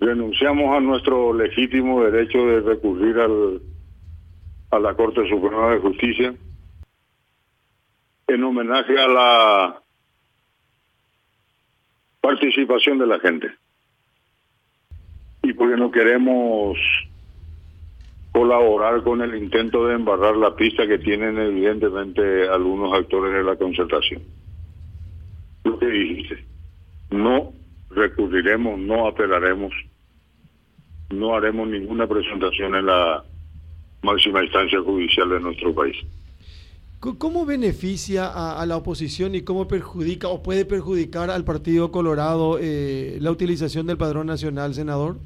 [0.00, 3.60] renunciamos a nuestro legítimo derecho de recurrir al,
[4.70, 6.34] a la Corte Suprema de Justicia
[8.28, 9.82] en homenaje a la
[12.20, 13.48] participación de la gente.
[15.42, 16.76] Y porque no queremos
[18.32, 23.56] colaborar con el intento de embarrar la pista que tienen evidentemente algunos actores de la
[23.56, 24.22] concertación.
[25.64, 26.44] Lo que dijiste,
[27.10, 27.52] no
[28.38, 29.72] recurriremos, no apelaremos,
[31.10, 33.24] no haremos ninguna presentación en la
[34.02, 35.96] máxima instancia judicial de nuestro país.
[37.00, 43.18] ¿Cómo beneficia a, la oposición y cómo perjudica o puede perjudicar al Partido Colorado eh,
[43.20, 45.18] la utilización del padrón nacional, senador?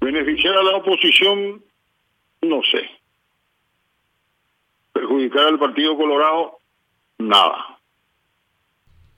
[0.00, 1.62] Beneficiar a la oposición,
[2.40, 2.88] no sé.
[4.94, 6.56] Perjudicar al Partido Colorado,
[7.18, 7.79] nada.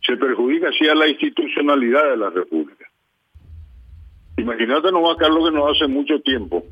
[0.03, 2.87] Se perjudica así a la institucionalidad de la República.
[4.37, 6.65] Imagínate nomás, Carlos, que no hace mucho tiempo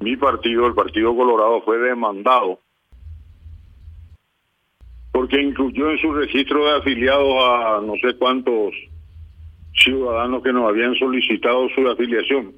[0.00, 2.60] mi partido, el Partido Colorado, fue demandado
[5.12, 8.72] porque incluyó en su registro de afiliados a no sé cuántos
[9.74, 12.52] ciudadanos que nos habían solicitado su afiliación.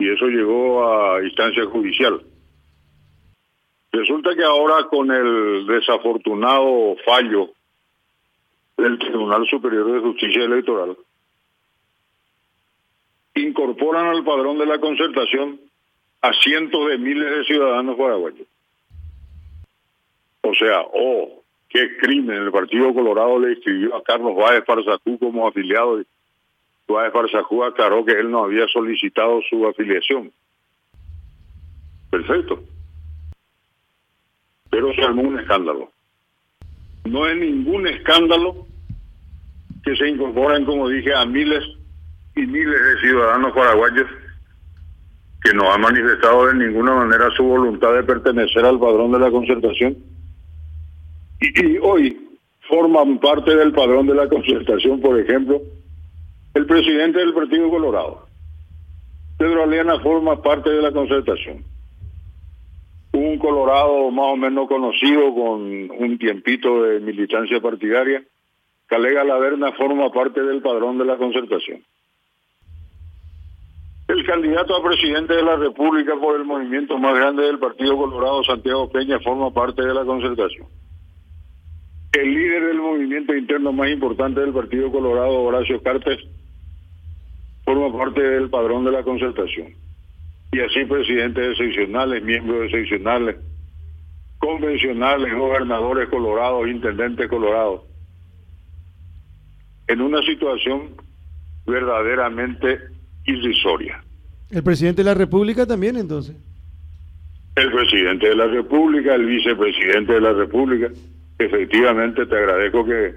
[0.00, 2.20] Y eso llegó a instancia judicial.
[3.92, 7.50] Resulta que ahora con el desafortunado fallo
[8.80, 10.96] del Tribunal Superior de Justicia Electoral,
[13.34, 15.60] incorporan al padrón de la concertación
[16.22, 18.46] a cientos de miles de ciudadanos paraguayos.
[20.42, 22.42] O sea, oh, qué crimen.
[22.42, 26.00] El Partido Colorado le escribió a Carlos Báez Farsacú como afiliado.
[26.00, 26.06] Y
[26.88, 30.32] Báez Farsacú aclaró que él no había solicitado su afiliación.
[32.10, 32.62] Perfecto.
[34.70, 35.90] Pero se un escándalo.
[37.04, 38.66] No es ningún escándalo
[39.84, 41.64] que se incorporen, como dije, a miles
[42.36, 44.06] y miles de ciudadanos paraguayos
[45.42, 49.30] que no ha manifestado de ninguna manera su voluntad de pertenecer al padrón de la
[49.30, 49.96] concertación.
[51.40, 52.28] Y, hoy
[52.68, 55.60] forman parte del padrón de la concertación, por ejemplo,
[56.54, 58.26] el presidente del Partido Colorado.
[59.38, 61.64] Pedro Aliana forma parte de la concertación.
[63.12, 68.22] Un colorado más o menos conocido con un tiempito de militancia partidaria,
[68.90, 71.80] Calega Laverna forma parte del padrón de la concertación.
[74.08, 78.42] El candidato a presidente de la República por el movimiento más grande del Partido Colorado,
[78.42, 80.66] Santiago Peña, forma parte de la concertación.
[82.12, 86.18] El líder del movimiento interno más importante del Partido Colorado, Horacio Cartes,
[87.64, 89.68] forma parte del padrón de la concertación.
[90.50, 93.36] Y así presidentes excepcionales, miembros excepcionales,
[94.38, 97.89] convencionales, gobernadores colorados, intendentes colorados.
[99.90, 100.90] En una situación
[101.66, 102.78] verdaderamente
[103.26, 104.00] irrisoria.
[104.48, 106.36] ¿El presidente de la República también entonces?
[107.56, 110.92] El presidente de la República, el vicepresidente de la República.
[111.40, 113.14] Efectivamente, te agradezco que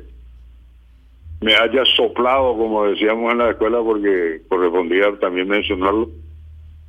[1.41, 6.09] me hayas soplado, como decíamos en la escuela, porque correspondía también mencionarlo.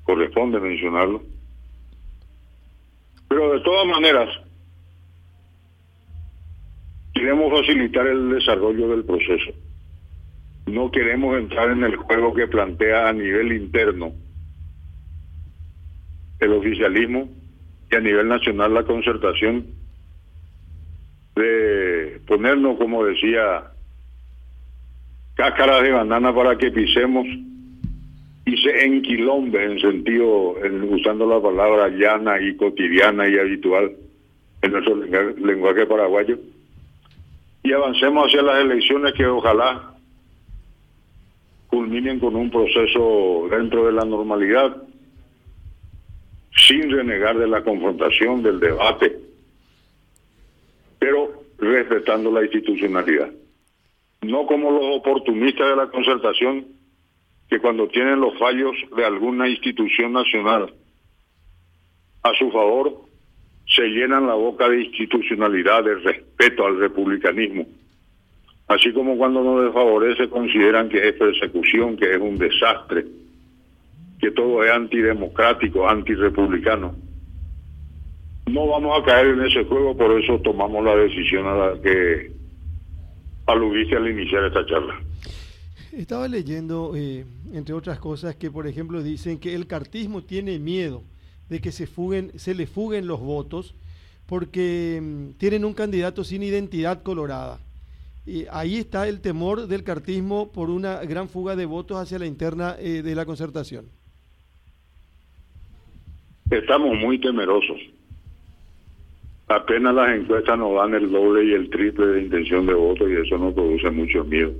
[0.04, 1.22] Corresponde mencionarlo.
[3.28, 4.30] Pero de todas maneras,
[7.12, 9.52] queremos facilitar el desarrollo del proceso
[10.66, 14.12] no queremos entrar en el juego que plantea a nivel interno
[16.40, 17.28] el oficialismo
[17.90, 19.66] y a nivel nacional la concertación
[21.36, 23.64] de ponernos, como decía,
[25.34, 27.26] cáscaras de banana para que pisemos
[28.46, 33.92] y se enquilombe en sentido, en, usando la palabra llana y cotidiana y habitual
[34.62, 36.38] en nuestro lenguaje paraguayo,
[37.62, 39.93] y avancemos hacia las elecciones que ojalá
[41.84, 44.74] culminen con un proceso dentro de la normalidad,
[46.56, 49.18] sin renegar de la confrontación, del debate,
[50.98, 53.30] pero respetando la institucionalidad.
[54.22, 56.64] No como los oportunistas de la concertación,
[57.50, 60.72] que cuando tienen los fallos de alguna institución nacional
[62.22, 62.94] a su favor,
[63.66, 67.66] se llenan la boca de institucionalidad, de respeto al republicanismo
[68.68, 73.04] así como cuando nos desfavorece consideran que es persecución, que es un desastre,
[74.18, 76.94] que todo es antidemocrático, antirepublicano.
[78.46, 82.32] No vamos a caer en ese juego, por eso tomamos la decisión a la que
[83.46, 85.00] aludiste al iniciar esta charla.
[85.92, 91.02] Estaba leyendo, eh, entre otras cosas, que por ejemplo dicen que el cartismo tiene miedo
[91.48, 93.74] de que se fuguen, se le fuguen los votos
[94.26, 97.60] porque mm, tienen un candidato sin identidad colorada
[98.26, 102.26] Y ahí está el temor del cartismo por una gran fuga de votos hacia la
[102.26, 103.86] interna eh, de la concertación.
[106.50, 107.78] Estamos muy temerosos.
[109.48, 113.14] Apenas las encuestas nos dan el doble y el triple de intención de voto y
[113.14, 114.52] eso nos produce mucho miedo.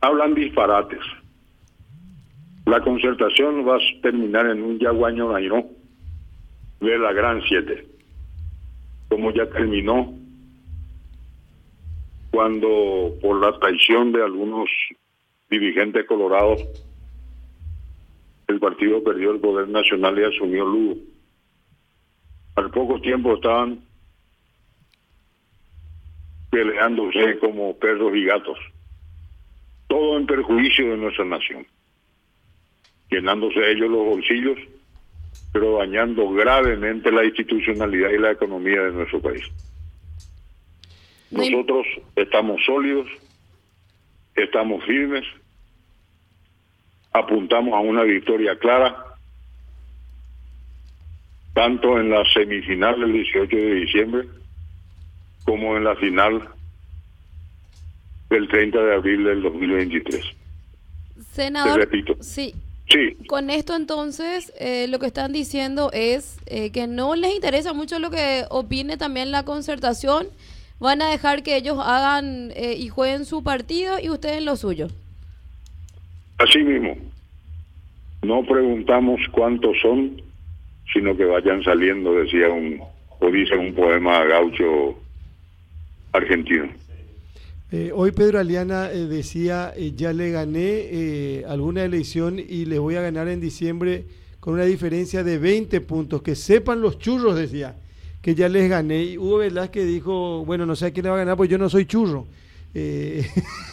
[0.00, 1.00] Hablan disparates.
[2.66, 5.32] La concertación va a terminar en un yaguaño
[6.80, 7.86] de la Gran Siete,
[9.08, 10.14] como ya terminó
[12.34, 14.68] cuando por la traición de algunos
[15.48, 16.60] dirigentes colorados
[18.48, 20.96] el partido perdió el poder nacional y asumió Lugo.
[22.56, 23.78] Al poco tiempo estaban
[26.50, 28.58] peleándose como perros y gatos,
[29.86, 31.64] todo en perjuicio de nuestra nación,
[33.10, 34.58] llenándose ellos los bolsillos,
[35.52, 39.44] pero dañando gravemente la institucionalidad y la economía de nuestro país.
[41.34, 41.86] Nosotros
[42.16, 43.08] estamos sólidos,
[44.36, 45.24] estamos firmes,
[47.12, 48.96] apuntamos a una victoria clara,
[51.54, 54.28] tanto en la semifinal del 18 de diciembre
[55.44, 56.48] como en la final
[58.30, 60.24] del 30 de abril del 2023.
[61.32, 62.16] Senador, repito.
[62.20, 62.54] Sí.
[62.88, 63.16] Sí.
[63.28, 67.98] Con esto entonces eh, lo que están diciendo es eh, que no les interesa mucho
[67.98, 70.26] lo que opine también la concertación
[70.78, 74.88] van a dejar que ellos hagan eh, y jueguen su partido y ustedes lo suyo.
[76.38, 76.96] Así mismo.
[78.22, 80.20] No preguntamos cuántos son,
[80.92, 82.80] sino que vayan saliendo, decía un,
[83.20, 84.98] o dice un poema gaucho
[86.12, 86.68] argentino.
[87.70, 93.02] Eh, hoy Pedro Aliana eh, decía, ya le gané alguna elección y le voy a
[93.02, 94.04] ganar en diciembre
[94.40, 96.22] con una diferencia de 20 puntos.
[96.22, 97.76] Que sepan los churros, decía
[98.24, 99.02] que ya les gané.
[99.02, 101.58] Y Hugo Velázquez dijo, bueno, no sé a quién le va a ganar, pues yo
[101.58, 102.26] no soy churro.
[102.72, 103.22] Eh,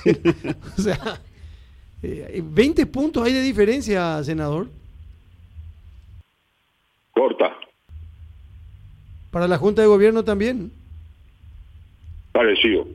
[0.77, 1.21] o sea,
[2.01, 4.67] 20 eh, puntos hay de diferencia, senador.
[7.11, 7.55] Corta.
[9.31, 10.73] ¿Para la Junta de Gobierno también?
[12.33, 12.85] Parecido.